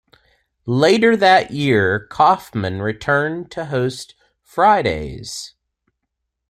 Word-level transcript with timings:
Later 0.65 1.15
that 1.15 1.51
year, 1.51 2.07
Kaufman 2.07 2.81
returned 2.81 3.51
to 3.51 3.65
host 3.65 4.15
"Fridays". 4.41 5.53